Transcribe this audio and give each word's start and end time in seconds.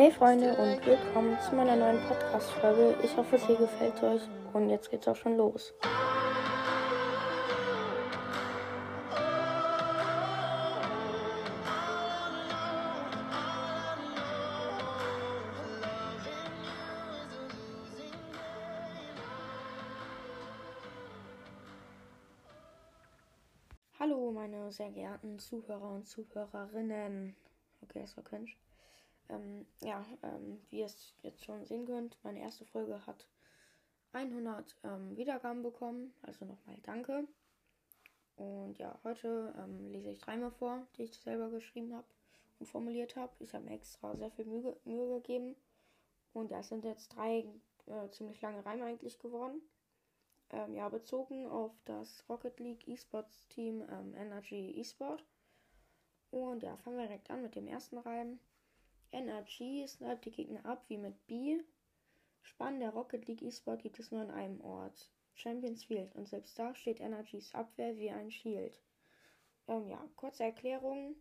Hey 0.00 0.12
Freunde 0.12 0.54
und 0.54 0.86
willkommen 0.86 1.36
zu 1.40 1.56
meiner 1.56 1.74
neuen 1.74 1.98
Podcast-Folge. 2.06 2.94
Ich 3.02 3.16
hoffe, 3.16 3.34
es 3.34 3.44
hier 3.44 3.56
gefällt 3.56 4.00
euch 4.00 4.22
und 4.52 4.70
jetzt 4.70 4.92
geht's 4.92 5.08
auch 5.08 5.16
schon 5.16 5.36
los. 5.36 5.74
Hallo, 23.98 24.30
meine 24.30 24.70
sehr 24.70 24.92
geehrten 24.92 25.40
Zuhörer 25.40 25.90
und 25.90 26.06
Zuhörerinnen. 26.06 27.34
Okay, 27.82 28.02
das 28.02 28.16
war 28.16 28.22
cringe. 28.22 28.52
Ähm, 29.28 29.66
ja, 29.80 30.04
ähm, 30.22 30.60
wie 30.70 30.80
ihr 30.80 30.86
es 30.86 31.14
jetzt 31.22 31.44
schon 31.44 31.64
sehen 31.64 31.86
könnt, 31.86 32.18
meine 32.22 32.40
erste 32.40 32.64
Folge 32.64 33.06
hat 33.06 33.26
100 34.12 34.76
ähm, 34.84 35.16
Wiedergaben 35.16 35.62
bekommen. 35.62 36.14
Also 36.22 36.44
nochmal 36.44 36.78
danke. 36.82 37.26
Und 38.36 38.78
ja, 38.78 38.98
heute 39.04 39.54
ähm, 39.58 39.90
lese 39.90 40.10
ich 40.10 40.20
dreimal 40.20 40.52
vor, 40.52 40.86
die 40.96 41.04
ich 41.04 41.18
selber 41.18 41.50
geschrieben 41.50 41.94
habe 41.94 42.06
und 42.58 42.66
formuliert 42.66 43.16
habe. 43.16 43.32
Ich 43.40 43.52
habe 43.52 43.64
mir 43.64 43.74
extra 43.74 44.16
sehr 44.16 44.30
viel 44.30 44.44
Mühe, 44.44 44.76
Mühe 44.84 45.14
gegeben. 45.16 45.56
Und 46.32 46.50
ja, 46.50 46.60
es 46.60 46.68
sind 46.68 46.84
jetzt 46.84 47.08
drei 47.08 47.44
äh, 47.86 48.08
ziemlich 48.10 48.40
lange 48.40 48.64
Reime 48.64 48.84
eigentlich 48.84 49.18
geworden. 49.18 49.60
Ähm, 50.50 50.74
ja, 50.74 50.88
bezogen 50.88 51.46
auf 51.46 51.72
das 51.84 52.24
Rocket 52.28 52.58
League 52.60 52.86
Esports 52.88 53.46
Team 53.48 53.82
ähm, 53.90 54.14
Energy 54.14 54.80
Esport. 54.80 55.24
Und 56.30 56.62
ja, 56.62 56.76
fangen 56.76 56.96
wir 56.96 57.06
direkt 57.06 57.30
an 57.30 57.42
mit 57.42 57.54
dem 57.54 57.66
ersten 57.66 57.98
Reim. 57.98 58.38
NRG 59.10 59.86
sniped 59.86 60.24
die 60.24 60.30
Gegner 60.30 60.64
ab 60.64 60.84
wie 60.88 60.98
mit 60.98 61.26
B. 61.26 61.62
Spannend 62.42 62.82
der 62.82 62.90
Rocket 62.90 63.26
League 63.26 63.42
E-Sport 63.42 63.82
gibt 63.82 63.98
es 63.98 64.10
nur 64.10 64.22
an 64.22 64.30
einem 64.30 64.60
Ort. 64.60 65.10
Champions 65.34 65.84
Field. 65.84 66.14
Und 66.16 66.28
selbst 66.28 66.58
da 66.58 66.74
steht 66.74 67.00
NRGs 67.00 67.54
Abwehr 67.54 67.96
wie 67.96 68.10
ein 68.10 68.30
Shield. 68.30 68.80
Ähm, 69.68 69.88
ja, 69.88 70.04
kurze 70.16 70.44
Erklärung. 70.44 71.16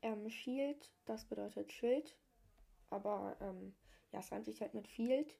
Ähm, 0.00 0.28
Shield, 0.30 0.90
das 1.04 1.24
bedeutet 1.24 1.72
Schild. 1.72 2.16
Aber 2.90 3.36
ähm, 3.40 3.74
ja, 4.10 4.20
es 4.20 4.32
reimt 4.32 4.46
sich 4.46 4.60
halt 4.60 4.74
mit 4.74 4.88
Field. 4.88 5.38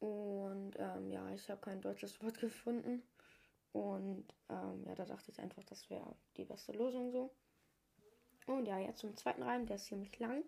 Und 0.00 0.72
ähm, 0.78 1.10
ja, 1.10 1.30
ich 1.30 1.48
habe 1.48 1.60
kein 1.60 1.80
deutsches 1.80 2.20
Wort 2.22 2.38
gefunden. 2.40 3.02
Und 3.72 4.26
ähm, 4.48 4.84
ja, 4.84 4.94
da 4.94 5.04
dachte 5.04 5.30
ich 5.30 5.40
einfach, 5.40 5.62
das 5.64 5.88
wäre 5.90 6.16
die 6.36 6.44
beste 6.44 6.72
Lösung 6.72 7.12
so. 7.12 7.32
Und 8.50 8.66
ja, 8.66 8.80
jetzt 8.80 8.98
zum 8.98 9.16
zweiten 9.16 9.44
Reim, 9.44 9.66
der 9.66 9.76
ist 9.76 9.86
ziemlich 9.86 10.18
lang. 10.18 10.42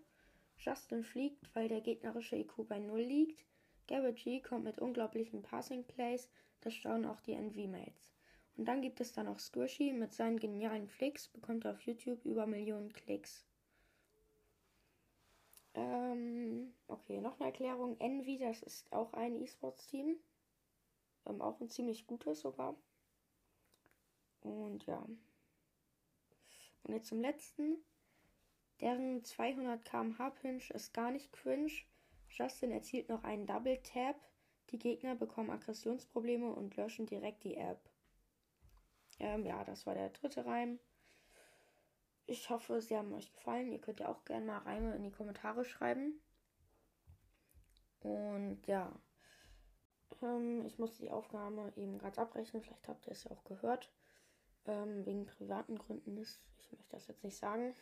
Justin 0.57 1.05
fliegt, 1.05 1.55
weil 1.55 1.69
der 1.69 1.79
gegnerische 1.79 2.35
IQ 2.35 2.67
bei 2.67 2.77
0 2.77 2.99
liegt. 2.99 3.45
Garrett 3.87 4.17
G 4.17 4.41
kommt 4.41 4.65
mit 4.65 4.79
unglaublichen 4.79 5.41
Passing 5.41 5.85
Plays, 5.85 6.29
das 6.59 6.73
staunen 6.73 7.05
auch 7.05 7.21
die 7.21 7.33
NV-Mates. 7.33 8.13
Und 8.57 8.65
dann 8.65 8.81
gibt 8.81 8.99
es 8.99 9.13
da 9.13 9.23
noch 9.23 9.39
Squishy 9.39 9.93
mit 9.93 10.11
seinen 10.11 10.37
genialen 10.37 10.89
Flicks, 10.89 11.29
bekommt 11.29 11.63
er 11.63 11.71
auf 11.71 11.81
YouTube 11.83 12.25
über 12.25 12.45
Millionen 12.45 12.91
Klicks. 12.91 13.45
Ähm, 15.73 16.73
okay, 16.87 17.21
noch 17.21 17.39
eine 17.39 17.45
Erklärung. 17.51 17.97
Envy, 17.99 18.37
das 18.37 18.61
ist 18.63 18.91
auch 18.91 19.13
ein 19.13 19.41
E-Sports-Team. 19.41 20.17
Ähm, 21.25 21.41
auch 21.41 21.59
ein 21.61 21.69
ziemlich 21.69 22.05
gutes 22.05 22.41
sogar. 22.41 22.75
Und 24.41 24.85
ja. 24.87 25.07
Und 26.83 26.93
jetzt 26.93 27.07
zum 27.07 27.21
letzten. 27.21 27.77
Deren 28.83 29.23
200 29.23 29.85
km/h 29.85 30.29
Pinch 30.31 30.69
ist 30.71 30.93
gar 30.93 31.09
nicht 31.09 31.31
cringe. 31.31 31.71
Justin 32.27 32.73
erzielt 32.73 33.07
noch 33.07 33.23
einen 33.23 33.47
Double 33.47 33.81
Tap. 33.81 34.17
Die 34.71 34.77
Gegner 34.77 35.15
bekommen 35.15 35.51
Aggressionsprobleme 35.51 36.51
und 36.51 36.75
löschen 36.75 37.05
direkt 37.05 37.45
die 37.45 37.55
App. 37.55 37.79
Ähm, 39.19 39.45
ja, 39.45 39.63
das 39.63 39.85
war 39.85 39.93
der 39.93 40.09
dritte 40.09 40.45
Reim. 40.45 40.79
Ich 42.25 42.49
hoffe, 42.49 42.81
sie 42.81 42.97
haben 42.97 43.13
euch 43.13 43.31
gefallen. 43.31 43.71
Ihr 43.71 43.79
könnt 43.79 44.01
ja 44.01 44.09
auch 44.09 44.25
gerne 44.25 44.47
mal 44.47 44.57
Reime 44.57 44.93
in 44.95 45.03
die 45.03 45.11
Kommentare 45.11 45.63
schreiben. 45.63 46.19
Und 48.01 48.67
ja, 48.67 48.91
ähm, 50.21 50.65
ich 50.65 50.77
musste 50.77 51.03
die 51.03 51.11
Aufnahme 51.11 51.71
eben 51.77 51.99
gerade 51.99 52.19
abbrechen. 52.19 52.61
Vielleicht 52.61 52.89
habt 52.89 53.07
ihr 53.07 53.13
es 53.13 53.23
ja 53.23 53.31
auch 53.31 53.45
gehört. 53.45 53.89
Ähm, 54.65 55.05
wegen 55.05 55.25
privaten 55.25 55.77
Gründen 55.77 56.17
ist, 56.17 56.41
ich 56.59 56.69
möchte 56.73 56.91
das 56.91 57.07
jetzt 57.07 57.23
nicht 57.23 57.37
sagen. 57.37 57.73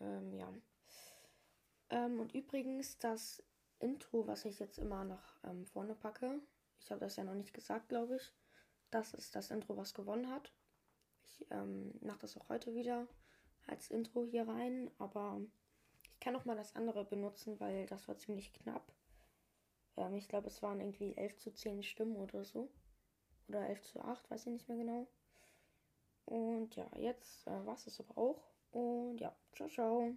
Ähm, 0.00 0.34
ja. 0.34 0.52
Ähm, 1.90 2.20
und 2.20 2.34
übrigens, 2.34 2.98
das 2.98 3.42
Intro, 3.78 4.26
was 4.26 4.44
ich 4.44 4.58
jetzt 4.58 4.78
immer 4.78 5.04
nach 5.04 5.38
ähm, 5.44 5.66
vorne 5.66 5.94
packe, 5.94 6.40
ich 6.78 6.90
habe 6.90 7.00
das 7.00 7.16
ja 7.16 7.24
noch 7.24 7.34
nicht 7.34 7.52
gesagt, 7.54 7.88
glaube 7.88 8.16
ich. 8.16 8.32
Das 8.90 9.14
ist 9.14 9.36
das 9.36 9.50
Intro, 9.50 9.76
was 9.76 9.94
gewonnen 9.94 10.30
hat. 10.30 10.52
Ich 11.24 11.46
ähm, 11.50 11.94
mache 12.00 12.20
das 12.20 12.36
auch 12.36 12.48
heute 12.48 12.74
wieder 12.74 13.06
als 13.66 13.90
Intro 13.90 14.24
hier 14.24 14.48
rein, 14.48 14.90
aber 14.98 15.40
ich 16.02 16.20
kann 16.20 16.34
auch 16.36 16.44
mal 16.44 16.56
das 16.56 16.74
andere 16.74 17.04
benutzen, 17.04 17.60
weil 17.60 17.86
das 17.86 18.08
war 18.08 18.16
ziemlich 18.16 18.52
knapp. 18.52 18.92
Ähm, 19.96 20.16
ich 20.16 20.28
glaube, 20.28 20.48
es 20.48 20.62
waren 20.62 20.80
irgendwie 20.80 21.16
11 21.16 21.38
zu 21.38 21.52
10 21.52 21.82
Stimmen 21.82 22.16
oder 22.16 22.44
so. 22.44 22.70
Oder 23.48 23.68
11 23.68 23.82
zu 23.82 24.00
8, 24.00 24.30
weiß 24.30 24.46
ich 24.46 24.52
nicht 24.52 24.68
mehr 24.68 24.78
genau. 24.78 25.08
Und 26.24 26.76
ja, 26.76 26.88
jetzt 26.96 27.46
äh, 27.46 27.66
war 27.66 27.74
es 27.74 28.00
aber 28.00 28.16
auch. 28.16 28.50
Und 28.72 29.20
ja, 29.20 29.32
ciao, 29.54 29.68
ciao. 29.68 30.16